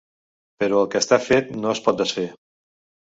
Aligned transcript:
Però 0.63 0.79
el 0.83 0.89
que 0.95 1.01
està 1.05 1.19
fet 1.27 1.53
no 1.61 1.73
es 1.75 1.83
pot 1.89 2.01
desfer. 2.01 2.29